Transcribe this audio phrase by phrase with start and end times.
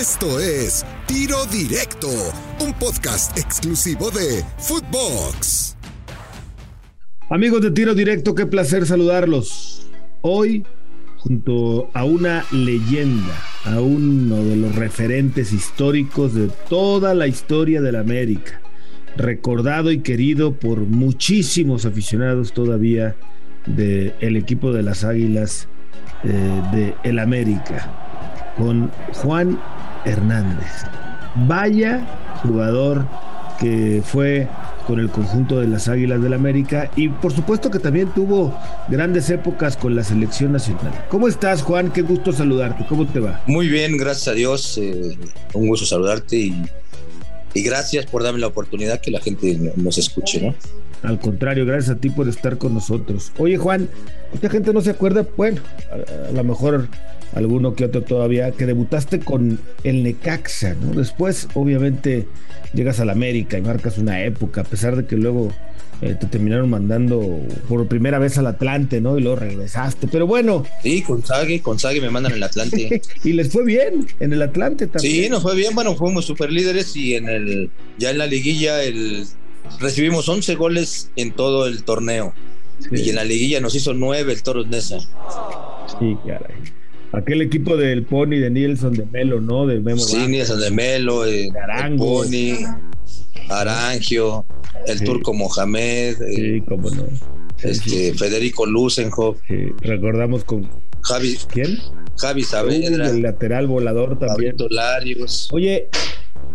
[0.00, 2.08] Esto es Tiro Directo,
[2.60, 5.76] un podcast exclusivo de Footbox.
[7.28, 9.86] Amigos de Tiro Directo, qué placer saludarlos.
[10.22, 10.64] Hoy,
[11.18, 17.92] junto a una leyenda, a uno de los referentes históricos de toda la historia de
[17.92, 18.62] la América,
[19.18, 23.14] recordado y querido por muchísimos aficionados todavía
[23.66, 25.68] del equipo de las Águilas
[26.24, 28.01] eh, de El América,
[28.56, 29.58] con Juan
[30.04, 30.84] Hernández.
[31.34, 32.06] Vaya
[32.42, 33.06] jugador
[33.58, 34.48] que fue
[34.86, 39.30] con el conjunto de las Águilas del América y por supuesto que también tuvo grandes
[39.30, 40.92] épocas con la selección nacional.
[41.08, 41.92] ¿Cómo estás, Juan?
[41.92, 42.84] Qué gusto saludarte.
[42.88, 43.40] ¿Cómo te va?
[43.46, 44.78] Muy bien, gracias a Dios.
[44.78, 45.16] Eh,
[45.54, 46.62] un gusto saludarte y,
[47.54, 50.54] y, gracias por darme la oportunidad que la gente nos escuche, ¿no?
[51.08, 53.32] Al contrario, gracias a ti por estar con nosotros.
[53.38, 53.88] Oye, Juan,
[54.32, 55.60] mucha gente no se acuerda, bueno,
[55.90, 56.88] a, a lo mejor
[57.34, 60.92] alguno que otro todavía, que debutaste con el Necaxa, ¿no?
[60.94, 62.26] Después, obviamente,
[62.74, 65.50] llegas al América y marcas una época, a pesar de que luego
[66.02, 69.16] eh, te terminaron mandando por primera vez al Atlante, ¿no?
[69.18, 70.64] Y luego regresaste, pero bueno.
[70.82, 73.00] Sí, con Sague, con Sague me mandan al Atlante.
[73.24, 75.24] y les fue bien en el Atlante también.
[75.24, 78.82] Sí, nos fue bien, bueno, fuimos super líderes y en el, ya en la liguilla
[78.82, 79.24] el,
[79.78, 82.34] recibimos 11 goles en todo el torneo.
[82.80, 83.02] Sí.
[83.04, 84.98] Y en la liguilla nos hizo 9 el Toros Nesa.
[84.98, 86.56] Sí, caray.
[87.12, 89.66] Aquel equipo del Pony de Nielsen de Melo, ¿no?
[89.66, 91.48] De Memo sí, Nielsen de Melo, eh,
[91.84, 92.66] el Pony,
[93.50, 94.46] Arangio,
[94.86, 95.04] el sí.
[95.04, 97.04] turco Mohamed, sí, eh, cómo no.
[97.62, 98.14] Este.
[98.14, 99.38] Federico Lusenhoff.
[99.46, 100.68] Sí, recordamos con
[101.02, 101.38] Javi.
[101.52, 101.78] ¿Quién?
[102.18, 103.10] Javi Saavedra.
[103.10, 104.56] El lateral volador también.
[104.70, 105.48] Larios.
[105.52, 105.88] Oye,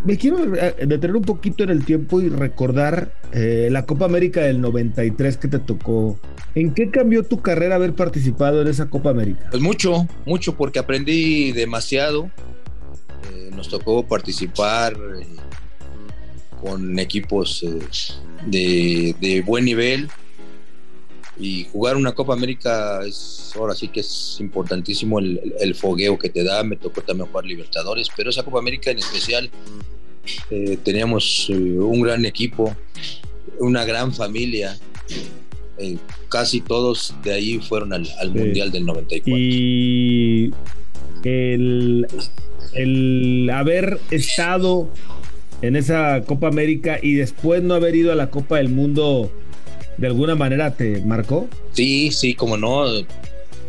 [0.08, 4.62] me quiero detener un poquito en el tiempo y recordar eh, la Copa América del
[4.62, 6.18] 93 que te tocó.
[6.56, 9.50] ¿En qué cambió tu carrera haber participado en esa Copa América?
[9.52, 12.32] Pues mucho, mucho, porque aprendí demasiado.
[13.34, 15.26] Eh, nos tocó participar eh,
[16.62, 17.66] con equipos
[18.46, 20.08] de, de, buen nivel
[21.38, 26.30] y jugar una Copa América es ahora sí que es importantísimo el, el, fogueo que
[26.30, 26.64] te da.
[26.64, 29.52] Me tocó también jugar Libertadores, pero esa Copa América en especial
[30.50, 32.76] eh, teníamos eh, un gran equipo,
[33.60, 34.78] una gran familia.
[35.78, 35.98] Eh,
[36.30, 38.08] casi todos de ahí fueron al.
[38.34, 39.34] Mundial del 94.
[39.38, 40.52] Y
[41.24, 42.08] el,
[42.74, 44.90] el haber estado
[45.62, 49.32] en esa Copa América y después no haber ido a la Copa del Mundo,
[49.98, 51.48] ¿de alguna manera te marcó?
[51.74, 52.86] Sí, sí, como no.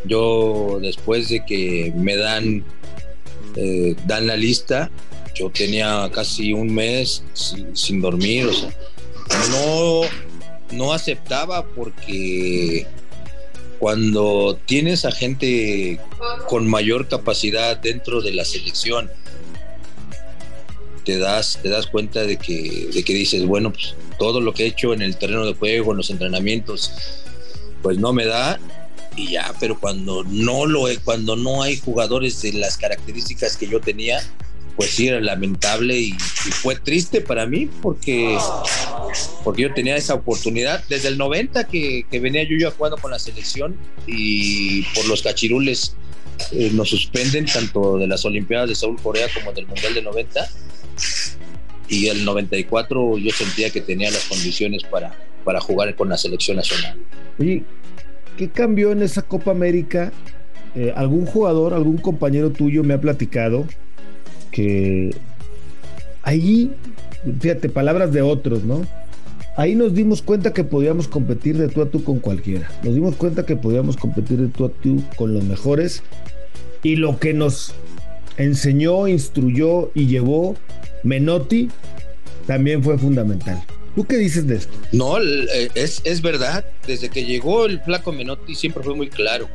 [0.04, 2.64] Yo después de que me dan,
[3.56, 4.90] eh, dan la lista,
[5.38, 8.70] yo tenía casi un mes sin, sin dormir, o sea,
[9.50, 10.00] no,
[10.72, 12.86] no aceptaba porque
[13.78, 16.00] cuando tienes a gente
[16.48, 19.10] con mayor capacidad dentro de la selección,
[21.04, 24.64] te das, te das cuenta de que, de que dices, bueno, pues todo lo que
[24.64, 26.92] he hecho en el terreno de juego, en los entrenamientos,
[27.82, 28.58] pues no me da
[29.16, 33.80] y ya, pero cuando no lo cuando no hay jugadores de las características que yo
[33.80, 34.20] tenía,
[34.78, 38.38] pues sí era lamentable y, fue triste para mí porque,
[39.42, 43.10] porque yo tenía esa oportunidad desde el 90 que, que venía yo ya jugando con
[43.10, 45.96] la selección y por los cachirules
[46.52, 50.48] eh, nos suspenden tanto de las Olimpiadas de Saúl Corea como del Mundial de 90
[51.88, 55.12] y el 94 yo sentía que tenía las condiciones para,
[55.44, 56.96] para jugar con la selección nacional.
[57.40, 57.64] Oye,
[58.36, 60.12] ¿qué cambió en esa Copa América?
[60.76, 63.66] Eh, algún jugador, algún compañero tuyo me ha platicado
[64.50, 65.14] que
[66.22, 66.72] ahí,
[67.40, 68.86] fíjate, palabras de otros, ¿no?
[69.56, 72.70] Ahí nos dimos cuenta que podíamos competir de tú a tú con cualquiera.
[72.84, 76.02] Nos dimos cuenta que podíamos competir de tú a tú con los mejores.
[76.84, 77.74] Y lo que nos
[78.36, 80.54] enseñó, instruyó y llevó
[81.02, 81.70] Menotti
[82.46, 83.62] también fue fundamental.
[83.96, 84.72] ¿Tú qué dices de esto?
[84.92, 86.64] No, es, es verdad.
[86.86, 89.48] Desde que llegó el flaco Menotti siempre fue muy claro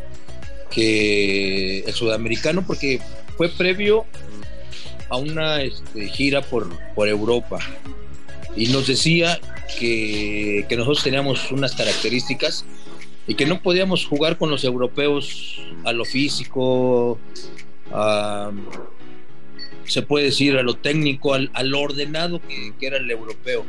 [0.69, 2.99] que el sudamericano, porque
[3.37, 4.05] fue previo
[5.13, 7.59] a una este, gira por, por Europa
[8.55, 9.39] y nos decía
[9.79, 12.65] que, que, nosotros teníamos unas características
[13.27, 17.19] y que no podíamos jugar con los europeos a lo físico,
[19.85, 23.65] se puede decir, a lo técnico, al, al ordenado que, que, era el europeo.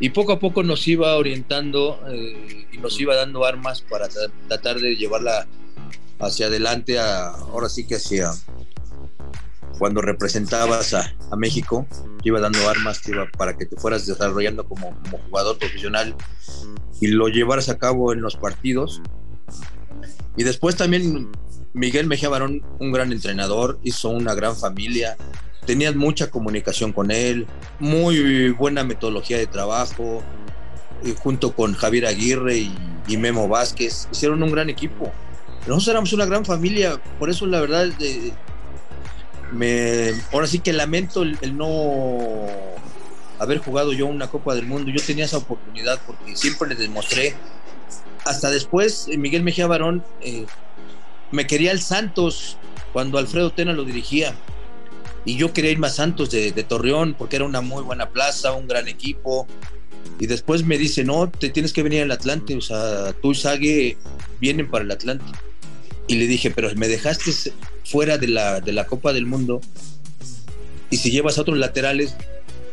[0.00, 4.08] Y poco a poco nos iba orientando eh, y nos iba dando armas para
[4.48, 5.46] tratar de llevarla
[6.18, 8.32] hacia adelante, a, ahora sí que hacia,
[9.80, 11.86] cuando representabas a, a, México,
[12.22, 16.14] te iba dando armas te iba, para que te fueras desarrollando como, como, jugador profesional
[17.00, 19.00] y lo llevaras a cabo en los partidos.
[20.36, 21.30] Y después también
[21.72, 25.16] Miguel Mejía Barón, un gran entrenador, hizo una gran familia,
[25.64, 27.46] tenías mucha comunicación con él,
[27.78, 30.22] muy buena metodología de trabajo,
[31.02, 32.58] y junto con Javier Aguirre
[33.08, 35.10] y, Memo Vázquez, hicieron un gran equipo.
[35.60, 37.88] Nosotros éramos una gran familia, por eso la verdad,
[39.52, 42.46] me, ahora sí que lamento el, no
[43.38, 44.90] haber jugado yo una Copa del Mundo.
[44.90, 47.34] Yo tenía esa oportunidad porque siempre les demostré.
[48.24, 50.46] Hasta después, eh, Miguel Mejía Barón eh,
[51.30, 52.58] me quería el Santos
[52.92, 54.34] cuando Alfredo Tena lo dirigía.
[55.24, 58.52] Y yo quería irme a Santos de, de Torreón porque era una muy buena plaza,
[58.52, 59.46] un gran equipo,
[60.20, 63.34] y después me dice, no, te tienes que venir al Atlante, o sea, tú y
[63.34, 63.96] Sague
[64.38, 65.24] vienen para el Atlante.
[66.08, 67.32] Y le dije, pero me dejaste
[67.84, 69.60] fuera de la, de la Copa del Mundo
[70.90, 72.16] y si llevas a otros laterales,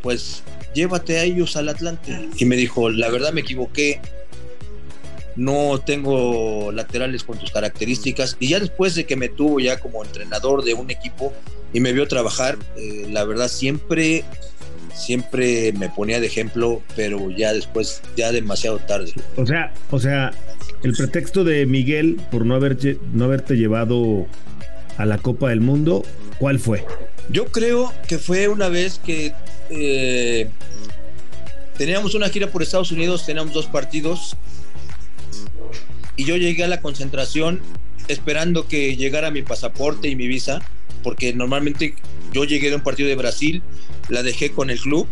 [0.01, 0.43] pues
[0.73, 2.29] llévate a ellos al Atlante.
[2.37, 4.01] Y me dijo, la verdad me equivoqué,
[5.35, 8.35] no tengo laterales con tus características.
[8.39, 11.31] Y ya después de que me tuvo ya como entrenador de un equipo
[11.73, 14.25] y me vio trabajar, eh, la verdad siempre
[14.93, 19.13] siempre me ponía de ejemplo, pero ya después, ya demasiado tarde.
[19.35, 20.31] O sea, o sea,
[20.81, 22.77] el pretexto de Miguel por no, haber,
[23.13, 24.25] no haberte llevado
[24.97, 26.05] a la Copa del Mundo,
[26.39, 26.85] ¿cuál fue?
[27.29, 29.33] Yo creo que fue una vez que
[29.69, 30.49] eh,
[31.77, 34.35] teníamos una gira por Estados Unidos, teníamos dos partidos,
[36.15, 37.61] y yo llegué a la concentración
[38.07, 40.61] esperando que llegara mi pasaporte y mi visa,
[41.03, 41.95] porque normalmente
[42.33, 43.61] yo llegué de un partido de Brasil
[44.09, 45.07] la dejé con el club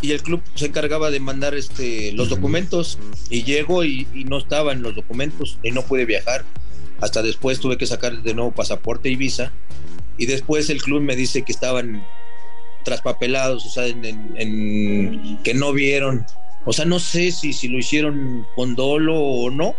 [0.00, 2.98] y el club se encargaba de mandar este, los documentos
[3.30, 6.44] y llego y, no estaba en los documentos y no pude viajar.
[7.02, 9.52] Hasta después tuve que sacar de nuevo pasaporte y visa
[10.16, 12.06] y después el club me dice que estaban
[12.84, 16.24] traspapelados, o sea, que no vieron.
[16.64, 19.74] O sea, no sé si, si lo hicieron con dolo o no,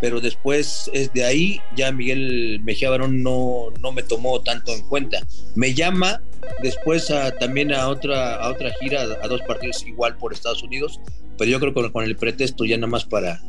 [0.00, 4.82] pero después es de ahí ya Miguel Mejía Barón no, no me tomó tanto en
[4.82, 5.18] cuenta.
[5.56, 6.20] Me llama
[6.62, 11.00] después también a otra, a otra gira, a dos partidos igual por Estados Unidos,
[11.36, 13.40] pero yo creo que con el pretexto ya nada más para,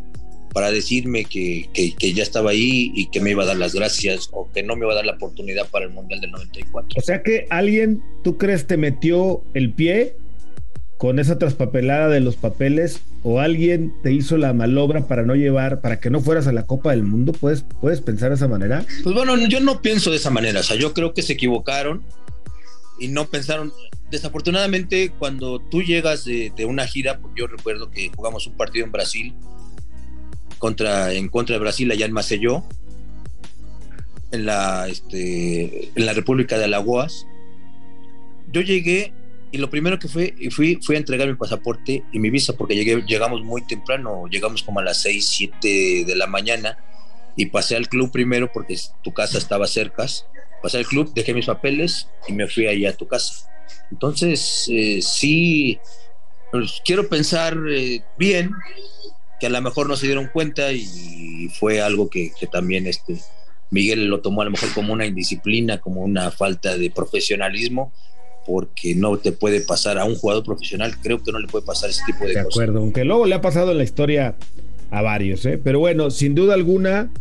[0.53, 4.29] para decirme que, que, ya estaba ahí y que me iba a dar las gracias
[4.31, 6.89] o que no me iba a dar la oportunidad para el Mundial del 94.
[6.97, 10.15] O sea que alguien, ¿tú crees, te metió el pie
[10.97, 15.81] con esa traspapelada de los papeles o alguien te hizo la malobra para no llevar,
[15.81, 17.31] para que no fueras a la Copa del Mundo?
[17.31, 18.85] ¿Puedes, puedes pensar de esa manera?
[19.03, 22.03] Pues bueno, yo no pienso de esa manera, o sea, yo creo que se equivocaron
[22.99, 23.71] y no pensaron.
[24.11, 28.91] Desafortunadamente, cuando tú llegas de, una gira, porque yo recuerdo que jugamos un partido en
[28.91, 29.33] Brasil
[30.59, 32.63] contra, en contra de Brasil allá en Maceió,
[34.31, 37.25] en la, este, en la República de Alagoas.
[38.51, 39.13] Yo llegué
[39.51, 42.75] y lo primero que fue, fui, fui a entregar mi pasaporte y mi visa porque
[42.75, 46.77] llegué, llegamos muy temprano, llegamos como a las 6, 7 de la mañana
[47.35, 50.05] y pasé al club primero porque tu casa estaba cerca
[50.61, 53.49] pasé al club, dejé mis papeles y me fui ahí a tu casa.
[53.91, 55.79] Entonces, eh, sí,
[56.51, 58.51] pues, quiero pensar eh, bien,
[59.39, 63.17] que a lo mejor no se dieron cuenta y fue algo que, también este,
[63.71, 67.93] Miguel lo tomó a lo mejor como una indisciplina, como una falta de profesionalismo,
[68.45, 71.89] porque no te puede pasar a un jugador profesional, creo que no le puede pasar
[71.89, 72.43] ese tipo de, cosas.
[72.43, 74.35] De acuerdo, aunque luego le ha pasado en la historia
[74.91, 75.59] a varios, ¿eh?
[75.63, 77.11] pero bueno, sin duda alguna,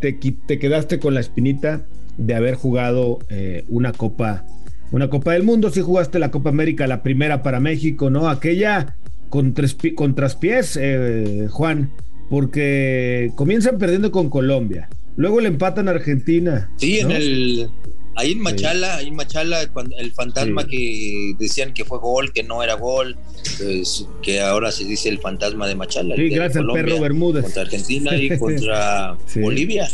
[0.00, 1.84] te, te quedaste con la espinita
[2.16, 4.44] de haber jugado eh, una Copa,
[4.92, 5.70] una Copa del Mundo.
[5.70, 8.28] Si jugaste la Copa América, la primera para México, ¿no?
[8.28, 8.96] Aquella
[9.30, 11.92] con, tres, con traspiés, eh, Juan,
[12.28, 14.88] porque comienzan perdiendo con Colombia.
[15.16, 16.70] Luego le empatan a Argentina.
[16.76, 17.70] Sí, en el.
[18.16, 22.42] Ahí en Machala, ahí en Machala, cuando el fantasma que decían que fue gol, que
[22.42, 23.16] no era gol,
[23.58, 26.16] pues, que ahora se dice el fantasma de Machala.
[26.16, 27.44] Sí, gracias al perro Bermúdez.
[27.44, 29.88] Contra Argentina y contra Bolivia.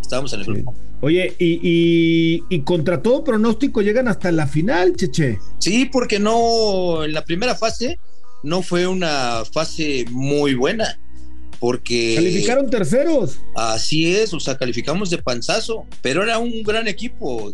[0.00, 0.74] Estábamos en el grupo.
[1.00, 5.38] Oye, y, contra todo pronóstico llegan hasta la final, Cheche.
[5.58, 7.98] Sí, porque no, en la primera fase
[8.44, 10.98] no fue una fase muy buena.
[11.58, 12.14] Porque.
[12.14, 13.40] Calificaron terceros.
[13.56, 15.86] Así es, o sea, calificamos de panzazo.
[16.02, 17.52] Pero era un gran equipo.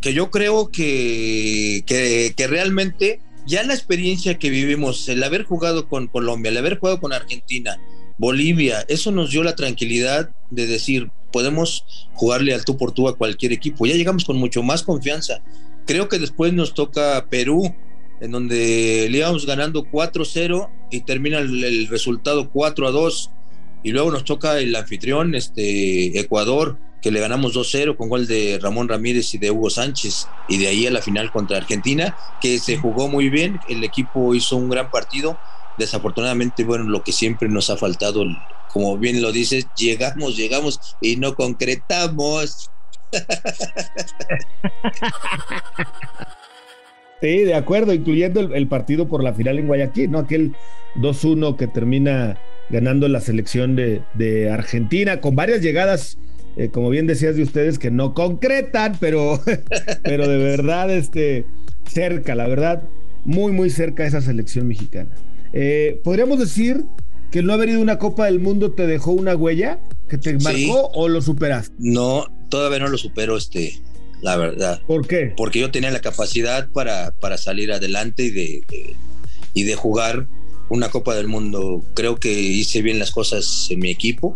[0.00, 5.88] Que yo creo que, que, que realmente ya la experiencia que vivimos, el haber jugado
[5.88, 7.78] con Colombia, el haber jugado con Argentina,
[8.16, 13.16] Bolivia, eso nos dio la tranquilidad de decir, podemos jugarle al tú por tú a
[13.16, 13.86] cualquier equipo.
[13.86, 15.42] Ya llegamos con mucho más confianza.
[15.86, 17.74] Creo que después nos toca Perú,
[18.20, 23.30] en donde le íbamos ganando 4-0 y termina el, resultado 4-2.
[23.82, 28.58] Y luego nos toca el anfitrión, este Ecuador, que le ganamos 2-0 con gol de
[28.60, 30.28] Ramón Ramírez y de Hugo Sánchez.
[30.48, 33.58] Y de ahí a la final contra Argentina, que se jugó muy bien.
[33.68, 35.38] El equipo hizo un gran partido.
[35.78, 38.22] Desafortunadamente, bueno, lo que siempre nos ha faltado,
[38.70, 42.68] como bien lo dices, llegamos, llegamos y no concretamos.
[47.20, 50.18] Sí, de acuerdo, incluyendo el, partido por la final en Guayaquil, ¿no?
[50.20, 50.54] Aquel
[50.96, 52.38] 2-1 que termina
[52.70, 56.18] ganando la selección de, Argentina con varias llegadas,
[56.56, 59.40] eh, como bien decías de ustedes, que no concretan, pero,
[60.02, 61.44] pero de verdad este,
[61.86, 62.82] cerca, la verdad,
[63.24, 65.10] muy, muy cerca esa selección mexicana.
[65.52, 66.84] Eh, ¿Podríamos decir
[67.30, 70.38] que no haber ido a una Copa del Mundo te dejó una huella que te
[70.38, 71.74] marcó o lo superaste?
[71.78, 73.74] No, todavía no lo supero, este,
[74.22, 74.82] la verdad.
[74.86, 75.32] ¿Por qué?
[75.36, 78.62] Porque yo tenía la capacidad para, para salir adelante y de,
[79.54, 80.26] y de jugar
[80.68, 81.82] una Copa del Mundo.
[81.94, 84.34] Creo que hice bien las cosas en mi equipo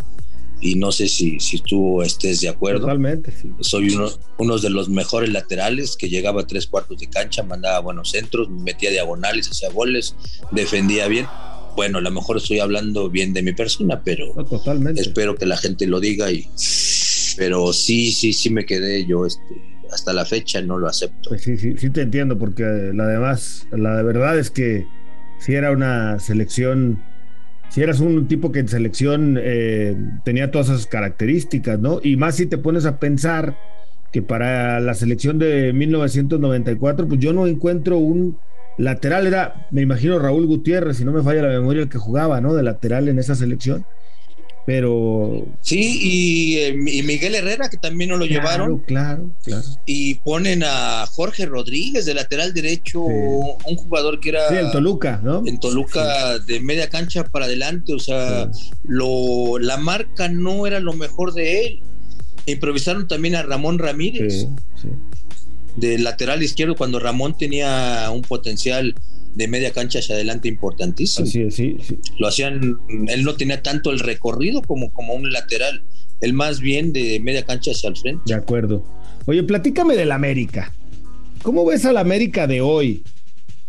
[0.61, 2.81] y no sé si, si tú estés de acuerdo.
[2.81, 3.51] Totalmente, sí.
[3.61, 7.81] Soy uno, uno de los mejores laterales que llegaba a tres cuartos de cancha, mandaba
[7.81, 10.17] buenos centros, metía diagonales, hacía goles,
[10.53, 11.27] defendía bien.
[11.77, 15.03] Bueno, a lo mejor estoy hablando bien de mi persona, pero totalmente.
[15.03, 16.49] espero que la gente lo diga y
[17.37, 21.31] pero sí, sí, sí me quedé yo este hasta la fecha no lo acepto.
[21.31, 24.87] Pues sí, sí, sí te entiendo, porque la demás, la verdad es que
[25.39, 27.03] si era una selección,
[27.71, 32.01] si eras un tipo que en selección eh, tenía todas esas características, ¿no?
[32.03, 33.57] Y más si te pones a pensar
[34.13, 38.39] que para la selección de 1994, pues yo no encuentro un
[38.77, 42.41] lateral, era, me imagino, Raúl Gutiérrez, si no me falla la memoria, el que jugaba,
[42.41, 42.55] ¿no?
[42.55, 43.85] De lateral en esa selección
[44.67, 48.79] pero sí y, Miguel Herrera que también nos lo llevaron.
[48.81, 49.67] claro claro.
[49.87, 55.21] Y ponen a Jorge Rodríguez de lateral derecho un jugador que era sí, en Toluca
[55.23, 58.51] no en Toluca de media cancha para adelante o sea
[58.85, 61.81] lo la marca no era lo mejor de él.
[62.47, 64.47] Improvisaron también a Ramón Ramírez
[65.77, 68.95] de lateral izquierdo cuando Ramón tenía un potencial
[69.35, 71.27] de media cancha hacia adelante importantísimo.
[71.27, 71.77] Así es, sí,
[72.19, 75.85] Lo hacían, él no tenía tanto el recorrido como, como un lateral,
[76.21, 78.23] él más bien de media cancha hacia el frente.
[78.27, 78.85] De acuerdo.
[79.27, 80.73] Oye, platícame del América.
[81.43, 83.03] ¿Cómo ves al América de hoy?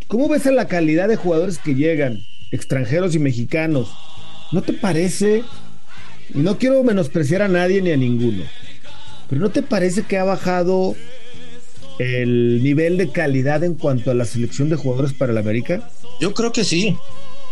[0.07, 2.19] ¿Cómo ves a la calidad de jugadores que llegan,
[2.51, 3.91] extranjeros y mexicanos?
[4.51, 5.43] ¿No te parece?
[6.34, 8.43] Y no quiero menospreciar a nadie ni a ninguno,
[9.29, 10.95] pero ¿no te parece que ha bajado
[11.99, 15.89] el nivel de calidad en cuanto a la selección de jugadores para el América?
[16.19, 16.97] Yo creo que sí.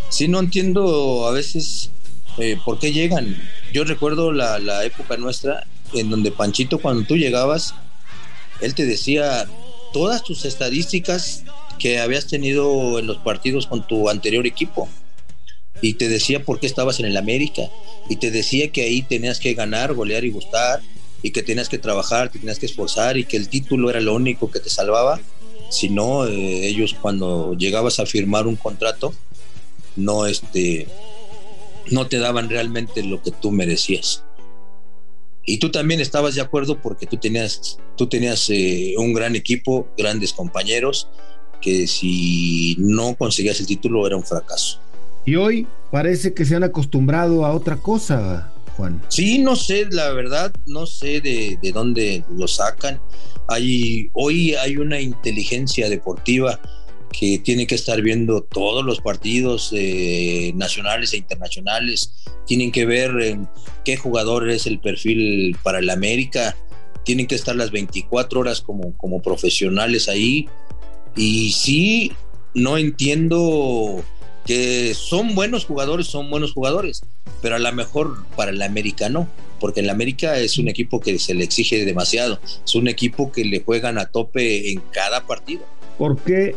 [0.09, 1.89] Sí, no entiendo a veces
[2.37, 3.35] eh, por qué llegan.
[3.71, 7.75] Yo recuerdo la, la época nuestra en donde Panchito, cuando tú llegabas,
[8.61, 9.47] él te decía
[9.91, 11.43] todas tus estadísticas
[11.79, 14.89] que habías tenido en los partidos con tu anterior equipo.
[15.81, 17.63] Y te decía por qué estabas en el América.
[18.09, 20.81] Y te decía que ahí tenías que ganar, golear y gustar
[21.23, 24.13] y que tenías que trabajar, que tenías que esforzar y que el título era lo
[24.13, 25.19] único que te salvaba.
[25.71, 29.13] Si no, eh, ellos cuando llegabas a firmar un contrato,
[29.95, 30.85] no, este,
[31.89, 34.23] no te daban realmente lo que tú merecías.
[35.45, 39.87] Y tú también estabas de acuerdo porque tú tenías, tú tenías eh, un gran equipo,
[39.97, 41.07] grandes compañeros,
[41.61, 44.79] que si no conseguías el título era un fracaso.
[45.25, 49.01] Y hoy parece que se han acostumbrado a otra cosa, Juan?
[49.09, 52.99] Sí, no sé, la verdad, no sé de, dónde lo sacan.
[53.47, 56.59] Hay, hoy hay una inteligencia deportiva
[57.11, 62.13] que tiene que estar viendo todos los partidos eh, nacionales e internacionales,
[62.47, 63.39] tienen que ver eh,
[63.85, 66.55] qué jugador es el perfil para el América,
[67.05, 70.47] tienen que estar las 24 horas como, como profesionales ahí.
[71.15, 72.11] Y sí,
[72.55, 74.03] no entiendo
[74.45, 77.01] que son buenos jugadores, son buenos jugadores,
[77.41, 79.27] pero a lo mejor para el América no,
[79.59, 83.45] porque el América es un equipo que se le exige demasiado, es un equipo que
[83.45, 85.65] le juegan a tope en cada partido.
[85.97, 86.55] ¿Por qué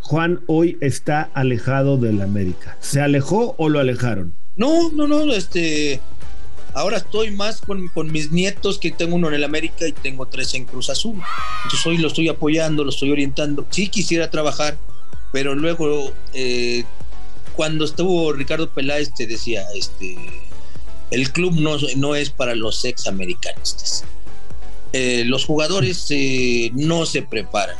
[0.00, 2.76] Juan hoy está alejado del América?
[2.80, 4.34] ¿Se alejó o lo alejaron?
[4.56, 6.00] No, no, no, este,
[6.74, 10.26] ahora estoy más con, con, mis nietos, que tengo uno en el América y tengo
[10.26, 11.20] tres en Cruz Azul.
[11.64, 13.66] Entonces hoy lo estoy apoyando, lo estoy orientando.
[13.70, 14.76] Sí quisiera trabajar,
[15.32, 16.84] pero luego eh,
[17.54, 20.16] cuando estuvo Ricardo Peláez te decía, este,
[21.10, 24.04] el club no, no es para los ex americanistas.
[24.92, 27.76] Eh, los jugadores eh, no se preparan.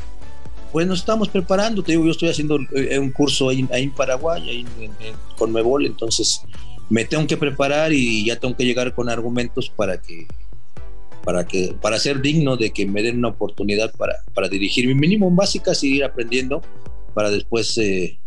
[0.73, 4.67] Pues nos estamos preparando, te digo, yo estoy haciendo un curso ahí, en Paraguay, ahí
[5.38, 6.43] con Mebol, entonces
[6.90, 10.26] me tengo que preparar y ya tengo que llegar con argumentos para que
[11.25, 14.95] para que para ser digno de que me den una oportunidad para, para dirigir mi
[14.95, 16.62] mínimo en básicas y ir aprendiendo
[17.14, 18.18] para después eh,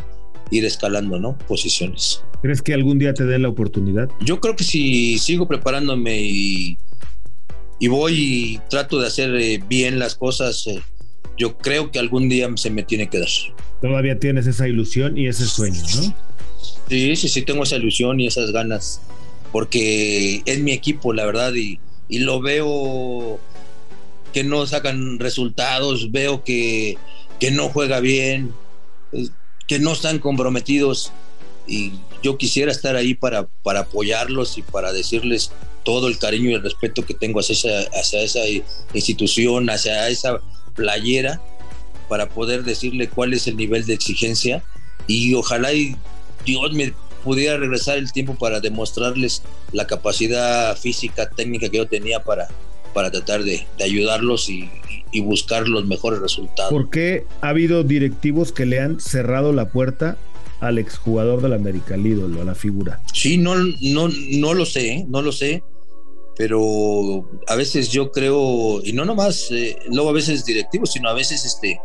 [0.50, 1.38] ir escalando, ¿no?
[1.48, 2.24] Posiciones.
[2.42, 4.10] ¿Crees que algún día te den la oportunidad?
[4.22, 6.78] Yo creo que si sigo preparándome y,
[7.80, 10.82] y voy y trato de hacer eh, bien las cosas, eh,
[11.38, 13.30] yo creo que algún día se me tiene que dar.
[13.82, 16.16] Todavía tienes esa ilusión y ese sueño, ¿no?
[16.90, 19.02] Sí, sí, sí, tengo esa ilusión y esas ganas,
[19.52, 23.40] porque es mi equipo, la verdad, y, y lo veo
[24.34, 26.98] que no sacan resultados, veo que
[27.42, 28.54] que no juega bien,
[29.72, 31.14] que no están comprometidos
[31.66, 35.54] y yo quisiera estar ahí para, para apoyarlos y para decirles
[35.86, 38.40] todo el cariño y el respeto que tengo hacia esa, hacia esa
[38.94, 40.42] institución, hacia esa
[40.76, 41.42] playera,
[42.10, 44.62] para poder decirle cuál es el nivel de exigencia.
[45.08, 45.96] Y ojalá y
[46.46, 52.22] Dios me pudiera regresar el tiempo para demostrarles la capacidad física, técnica que yo tenía
[52.22, 52.50] para,
[52.94, 54.70] para tratar de, ayudarlos y,
[55.22, 56.72] buscar los mejores resultados.
[56.72, 60.18] ¿Por qué ha habido directivos que le han cerrado la puerta
[60.62, 63.02] al exjugador del América, al ídolo, a la figura?
[63.14, 65.06] Sí, no, no, no lo sé, ¿eh?
[65.10, 65.64] no lo sé,
[66.38, 71.14] pero a veces yo creo, y no nomás, eh, luego a veces directivos, sino a
[71.14, 71.80] veces este,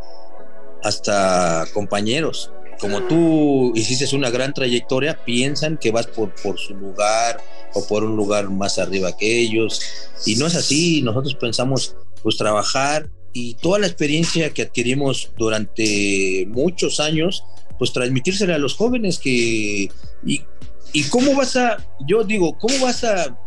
[0.84, 2.52] hasta compañeros.
[2.78, 7.40] Como tú hiciste una gran trayectoria, piensan que vas por, por su lugar
[7.74, 9.80] o por un lugar más arriba que ellos.
[10.24, 16.46] Y no es así, nosotros pensamos pues trabajar y toda la experiencia que adquirimos durante
[16.48, 17.44] muchos años,
[17.78, 19.90] pues transmitírsela a los jóvenes que...
[20.24, 20.42] Y,
[20.92, 23.38] y cómo vas a, yo digo, ¿cómo vas a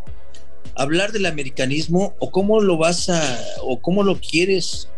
[0.76, 4.88] hablar del americanismo o cómo lo vas a, o cómo lo quieres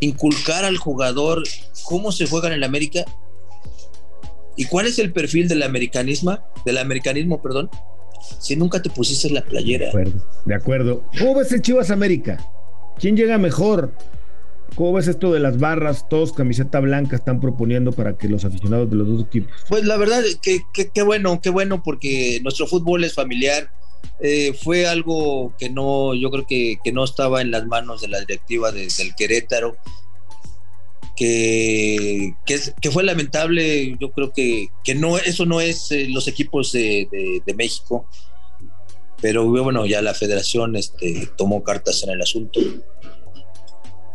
[0.00, 1.42] inculcar al jugador,
[1.84, 3.04] cómo se juega en el América
[4.56, 7.70] y cuál es el perfil del americanismo, del americanismo, perdón,
[8.38, 9.86] si nunca te pusiste la playera.
[9.86, 11.04] De acuerdo, de acuerdo.
[11.18, 12.38] ¿Cómo ves el Chivas América?
[12.98, 13.92] ¿Quién llega mejor?
[14.74, 16.08] ¿Cómo ves esto de las barras?
[16.08, 19.50] Todos camiseta blanca están proponiendo para que los aficionados de los dos equipos.
[19.68, 23.70] Pues la verdad, que, qué bueno, qué bueno, porque nuestro fútbol es familiar.
[24.20, 28.20] Eh, fue algo que no, yo creo que, no estaba en las manos de la
[28.20, 29.76] directiva del Querétaro,
[31.16, 36.72] que, que, fue lamentable, yo creo que, que no, eso no es eh, los equipos
[36.72, 37.08] de,
[37.56, 38.08] México,
[39.20, 42.60] pero bueno, ya la federación este, tomó cartas en el asunto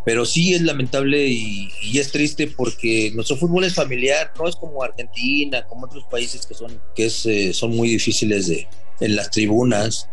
[0.03, 4.81] pero sí es lamentable y, es triste porque nuestro fútbol es familiar, no es como
[4.81, 8.67] Argentina, como otros países que son, que es, eh, son muy difíciles de,
[8.99, 10.07] en las tribunas.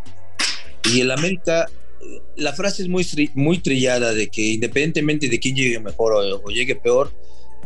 [0.93, 1.67] Y el América,
[2.35, 6.49] la frase es muy, muy trillada de que independientemente de quién llegue mejor o, o,
[6.49, 7.11] llegue peor,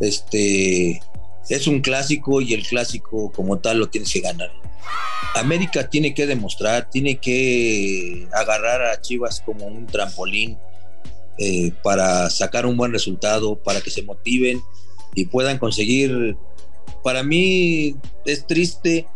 [0.00, 1.00] este,
[1.48, 4.50] es un clásico y el clásico como tal lo tienes que ganar.
[5.34, 10.58] América tiene que demostrar, tiene que agarrar a Chivas como un trampolín
[11.38, 14.60] eh, para sacar un buen resultado, para que se motiven
[15.14, 16.36] y puedan conseguir.
[17.02, 19.06] Para mí es triste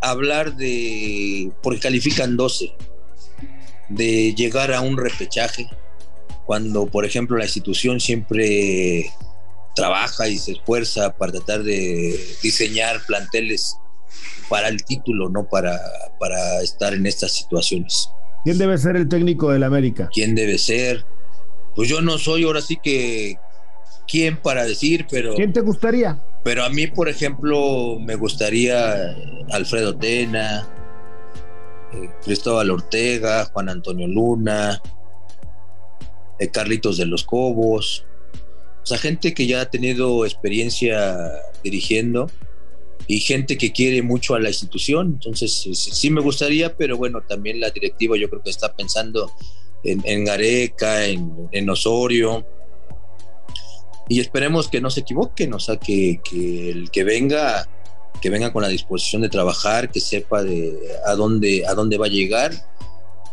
[0.00, 2.72] hablar de, porque califican 12,
[3.88, 5.68] de llegar a un repechaje,
[6.46, 9.10] cuando por ejemplo la institución siempre
[9.74, 13.76] trabaja y se esfuerza para tratar de diseñar planteles
[14.48, 15.80] para el título, no para,
[16.20, 18.10] para estar en estas situaciones.
[18.44, 20.08] ¿Quién debe ser el técnico del América?
[20.12, 21.04] ¿Quién debe ser?
[21.74, 23.36] pues yo no soy ahora sí que
[24.08, 25.34] quién para decir, pero...
[25.34, 26.20] ¿Quién te gustaría?
[26.42, 29.16] Pero a mí, por ejemplo, me gustaría
[29.50, 30.68] Alfredo Tena,
[31.94, 34.80] eh, Cristóbal Ortega, Juan Antonio Luna,
[36.38, 38.04] eh, Carlitos de los Cobos,
[38.84, 42.30] o sea, gente que ya ha tenido experiencia dirigiendo
[43.06, 45.12] y gente que quiere mucho a la institución.
[45.14, 49.32] Entonces, sí me gustaría, pero bueno, también la directiva yo creo que está pensando
[49.84, 52.46] en, Gareca, en, Osorio.
[54.10, 56.20] Y esperemos que no se equivoquen, o sea, que,
[56.70, 57.66] el que venga,
[58.20, 62.06] que venga con la disposición de trabajar, que sepa de a dónde, a dónde va
[62.06, 62.52] a llegar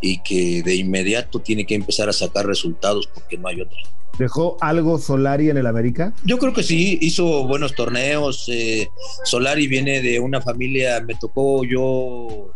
[0.02, 3.78] y que de inmediato tiene que empezar a sacar resultados porque no hay otro.
[4.18, 6.14] ¿Dejó algo Solari en el América?
[6.24, 8.46] Yo creo que sí, hizo buenos torneos.
[8.50, 8.88] Eh,
[9.24, 12.52] Solari viene de una familia, me tocó yo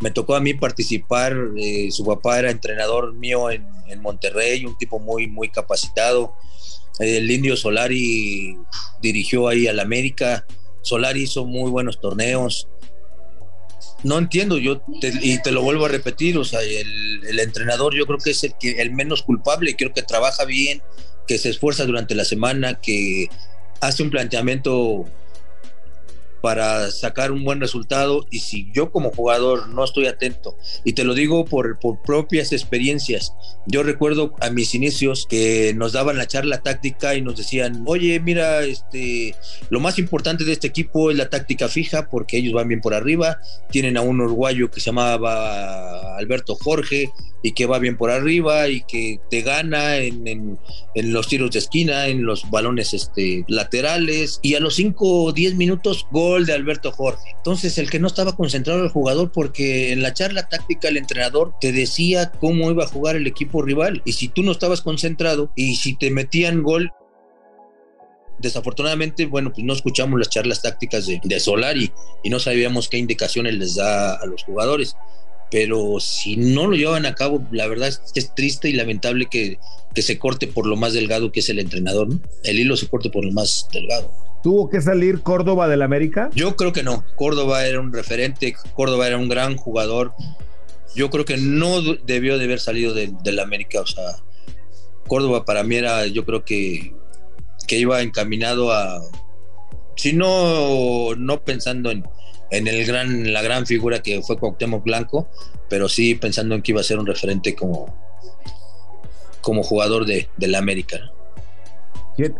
[0.00, 3.64] me tocó a mí participar, eh, su papá era entrenador mío en,
[4.02, 6.34] Monterrey, un tipo muy, muy capacitado.
[6.98, 8.58] El Indio Solari
[9.00, 10.44] dirigió ahí al América,
[10.86, 12.68] Solari hizo muy buenos torneos.
[14.04, 18.06] No entiendo, yo y te lo vuelvo a repetir, o sea, el, el, entrenador yo
[18.06, 20.82] creo que es el, que, el menos culpable, creo que trabaja bien,
[21.26, 23.28] que se esfuerza durante la semana, que
[23.80, 25.06] hace un planteamiento
[26.40, 28.26] para sacar un buen resultado.
[28.30, 32.52] Y si yo como jugador no estoy atento y te lo digo por, por propias
[32.52, 33.32] experiencias
[33.66, 38.20] yo recuerdo a mis inicios que nos daban la charla táctica y nos decían oye
[38.20, 39.34] mira este
[39.70, 42.94] lo más importante de este equipo es la táctica fija porque ellos van bien por
[42.94, 43.40] arriba.
[43.70, 47.10] Tienen a un uruguayo que se llamaba Alberto Jorge
[47.42, 51.60] y que va bien por arriba y que te gana en, en, los tiros de
[51.60, 56.52] esquina, en los balones este, laterales y a los 5 o 10 minutos gol de
[56.52, 57.34] Alberto Jorge.
[57.36, 61.54] Entonces el que no estaba concentrado el jugador porque en la charla táctica el entrenador
[61.60, 65.50] te decía cómo iba a jugar el equipo rival y si tú no estabas concentrado
[65.54, 66.92] y si te metían gol
[68.38, 71.90] desafortunadamente, bueno, pues no escuchamos las charlas tácticas de, de Solari
[72.22, 74.96] y no sabíamos qué indicaciones les da a los jugadores.
[75.50, 79.26] Pero si no lo llevan a cabo, la verdad es que es triste y lamentable
[79.30, 79.58] que,
[79.94, 82.08] que se corte por lo más delgado que es el entrenador.
[82.08, 82.20] ¿no?
[82.42, 84.25] El hilo se corte por lo más delgado.
[84.46, 86.30] ¿Tuvo que salir Córdoba del América?
[86.32, 87.04] Yo creo que no.
[87.16, 90.14] Córdoba era un referente, Córdoba era un gran jugador.
[90.94, 93.80] Yo creo que no debió de haber salido del de América.
[93.80, 94.04] O sea,
[95.08, 96.94] Córdoba para mí era, yo creo que
[97.66, 99.02] que iba encaminado a,
[99.96, 102.06] si no, no pensando en,
[102.52, 105.28] en el gran, la gran figura que fue Cuauhtémoc Blanco,
[105.68, 107.92] pero sí pensando en que iba a ser un referente como,
[109.40, 111.00] como jugador de, de la América.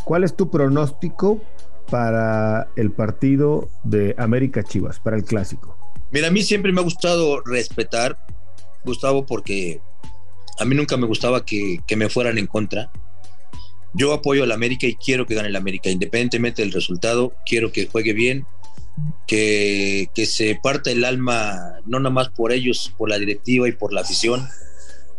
[0.04, 1.42] ¿Cuál es tu pronóstico
[1.90, 5.76] para el partido de América Chivas, para el clásico?
[6.10, 8.16] Mira, a mí siempre me ha gustado respetar,
[8.84, 9.80] Gustavo, porque
[10.58, 12.90] a mí nunca me gustaba que, me fueran en contra
[13.94, 17.86] yo apoyo al América y quiero que gane el América, independientemente del resultado, quiero que
[17.86, 18.46] juegue bien,
[19.26, 23.72] que, que se parta el alma, no nada más por ellos, por la directiva y
[23.72, 24.46] por la afición,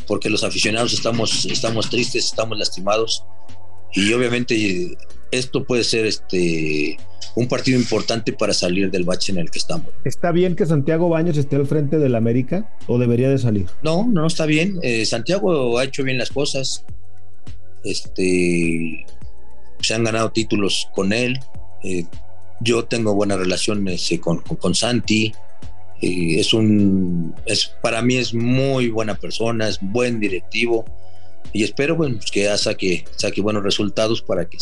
[0.05, 3.23] porque los aficionados estamos, estamos tristes, estamos lastimados,
[3.93, 4.95] y obviamente
[5.31, 6.97] esto puede ser este
[7.35, 9.87] un partido importante para salir del bache en el que estamos.
[10.03, 13.67] ¿Está bien que Santiago Baños esté al frente del América o debería de salir?
[13.83, 14.79] No, no está bien.
[14.81, 16.83] Eh, Santiago ha hecho bien las cosas.
[17.83, 19.05] Este,
[19.81, 21.39] se han ganado títulos con él.
[21.83, 22.05] Eh,
[22.59, 25.33] yo tengo buenas relaciones eh, con, con, Santi.
[26.01, 30.85] Eh, es un, es, para mí es muy buena persona, es buen directivo
[31.53, 34.57] y espero bueno, pues, que saque, saque buenos resultados para que,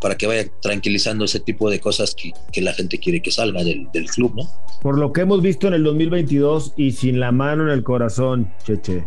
[0.00, 3.62] para que vaya tranquilizando ese tipo de cosas que, que la gente quiere que salga
[3.62, 4.50] del, del, club, ¿no?
[4.82, 8.52] Por lo que hemos visto en el 2022 y sin la mano en el corazón,
[8.64, 9.06] Cheche,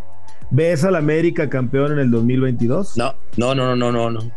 [0.50, 2.96] ¿Ves al América campeón en el 2022?
[2.96, 4.30] No, no, no, no, no, no.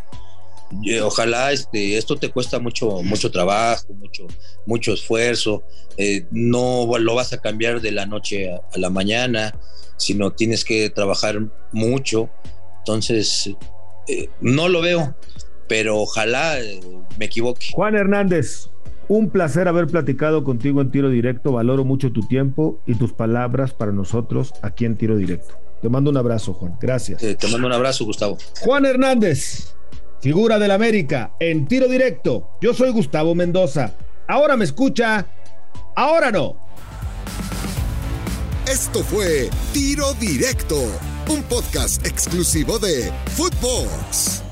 [1.03, 4.25] Ojalá este, esto te cuesta mucho, mucho trabajo, mucho,
[4.65, 5.63] mucho esfuerzo.
[5.95, 9.57] Eh, no lo vas a cambiar de la noche a, a, la mañana,
[9.97, 11.39] sino tienes que trabajar
[11.71, 12.29] mucho.
[12.79, 13.51] Entonces,
[14.07, 15.15] eh, no lo veo,
[15.67, 16.79] pero ojalá eh,
[17.17, 17.67] me equivoque.
[17.73, 18.69] Juan Hernández,
[19.07, 21.53] un placer haber platicado contigo en tiro directo.
[21.53, 25.55] Valoro mucho tu tiempo y tus palabras para nosotros aquí en tiro directo.
[25.81, 26.77] Te mando un abrazo, Juan.
[26.79, 27.21] Gracias.
[27.23, 28.37] Eh, te mando un abrazo, Gustavo.
[28.61, 29.75] Juan Hernández,
[30.21, 32.49] figura del América, en tiro directo.
[32.61, 33.93] Yo soy Gustavo Mendoza.
[34.27, 35.25] Ahora me escucha,
[35.95, 36.67] ahora no.
[38.67, 40.75] Esto fue Tiro Directo,
[41.29, 44.43] un podcast exclusivo de Footbox.